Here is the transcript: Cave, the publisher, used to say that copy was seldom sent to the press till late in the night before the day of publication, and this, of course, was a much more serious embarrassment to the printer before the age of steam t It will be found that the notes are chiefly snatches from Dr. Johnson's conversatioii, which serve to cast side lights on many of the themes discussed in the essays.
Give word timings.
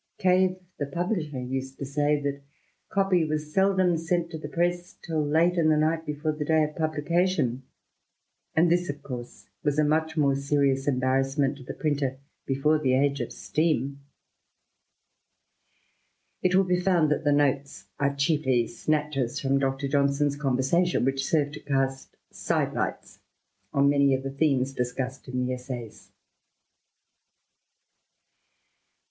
Cave, 0.17 0.57
the 0.79 0.87
publisher, 0.87 1.39
used 1.39 1.77
to 1.77 1.85
say 1.85 2.19
that 2.21 2.41
copy 2.89 3.23
was 3.23 3.53
seldom 3.53 3.95
sent 3.97 4.31
to 4.31 4.39
the 4.39 4.47
press 4.49 4.93
till 5.03 5.23
late 5.23 5.59
in 5.59 5.69
the 5.69 5.77
night 5.77 6.07
before 6.07 6.31
the 6.31 6.43
day 6.43 6.63
of 6.63 6.75
publication, 6.75 7.61
and 8.55 8.71
this, 8.71 8.89
of 8.89 9.03
course, 9.03 9.47
was 9.63 9.77
a 9.77 9.83
much 9.83 10.17
more 10.17 10.35
serious 10.35 10.87
embarrassment 10.87 11.55
to 11.55 11.63
the 11.63 11.75
printer 11.75 12.17
before 12.47 12.79
the 12.79 12.95
age 12.95 13.21
of 13.21 13.31
steam 13.31 13.99
t 16.41 16.47
It 16.49 16.55
will 16.55 16.63
be 16.63 16.79
found 16.81 17.11
that 17.11 17.23
the 17.23 17.31
notes 17.31 17.85
are 17.99 18.15
chiefly 18.15 18.65
snatches 18.65 19.39
from 19.39 19.59
Dr. 19.59 19.87
Johnson's 19.87 20.35
conversatioii, 20.35 21.05
which 21.05 21.27
serve 21.27 21.51
to 21.51 21.59
cast 21.59 22.17
side 22.31 22.73
lights 22.73 23.19
on 23.71 23.87
many 23.91 24.15
of 24.15 24.23
the 24.23 24.31
themes 24.31 24.73
discussed 24.73 25.27
in 25.27 25.45
the 25.45 25.53
essays. 25.53 26.09